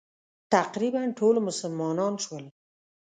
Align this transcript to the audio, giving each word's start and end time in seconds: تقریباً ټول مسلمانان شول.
تقریباً 0.53 1.01
ټول 1.19 1.35
مسلمانان 1.47 2.13
شول. 2.23 2.45